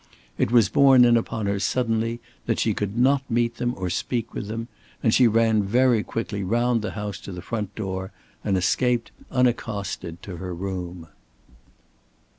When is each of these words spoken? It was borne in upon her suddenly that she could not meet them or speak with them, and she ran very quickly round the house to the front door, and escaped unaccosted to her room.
It 0.39 0.49
was 0.51 0.67
borne 0.67 1.05
in 1.05 1.15
upon 1.15 1.45
her 1.45 1.59
suddenly 1.59 2.19
that 2.47 2.57
she 2.59 2.73
could 2.73 2.97
not 2.97 3.21
meet 3.29 3.57
them 3.57 3.75
or 3.77 3.87
speak 3.91 4.33
with 4.33 4.47
them, 4.47 4.67
and 5.03 5.13
she 5.13 5.27
ran 5.27 5.61
very 5.61 6.01
quickly 6.01 6.43
round 6.43 6.81
the 6.81 6.93
house 6.97 7.19
to 7.19 7.31
the 7.31 7.39
front 7.43 7.75
door, 7.75 8.11
and 8.43 8.57
escaped 8.57 9.11
unaccosted 9.29 10.23
to 10.23 10.37
her 10.37 10.55
room. 10.55 11.07